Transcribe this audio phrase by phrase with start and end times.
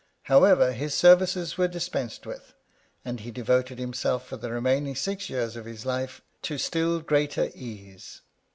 [0.23, 2.55] However, his services were dispensed with,
[3.05, 7.51] and he devoted himself for the remaining six years of his life to still greater
[7.53, 8.21] ease.